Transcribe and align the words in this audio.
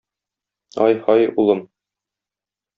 Ай-һай, 0.85 1.29
улым. 1.43 1.63